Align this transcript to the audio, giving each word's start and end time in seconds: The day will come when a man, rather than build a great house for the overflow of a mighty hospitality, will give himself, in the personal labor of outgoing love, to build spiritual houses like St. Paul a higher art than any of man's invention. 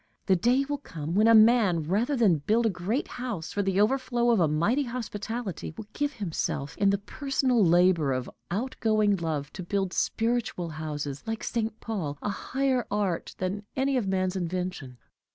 The 0.25 0.35
day 0.35 0.65
will 0.67 0.79
come 0.79 1.13
when 1.13 1.27
a 1.27 1.35
man, 1.35 1.83
rather 1.83 2.15
than 2.15 2.39
build 2.39 2.65
a 2.65 2.71
great 2.71 3.07
house 3.07 3.53
for 3.53 3.61
the 3.61 3.79
overflow 3.79 4.31
of 4.31 4.39
a 4.39 4.47
mighty 4.47 4.81
hospitality, 4.85 5.75
will 5.77 5.85
give 5.93 6.13
himself, 6.13 6.75
in 6.77 6.89
the 6.89 6.97
personal 6.97 7.63
labor 7.63 8.11
of 8.11 8.27
outgoing 8.49 9.15
love, 9.17 9.53
to 9.53 9.61
build 9.61 9.93
spiritual 9.93 10.69
houses 10.69 11.21
like 11.27 11.43
St. 11.43 11.79
Paul 11.81 12.17
a 12.23 12.29
higher 12.31 12.87
art 12.89 13.35
than 13.37 13.63
any 13.77 13.95
of 13.95 14.07
man's 14.07 14.35
invention. 14.35 14.97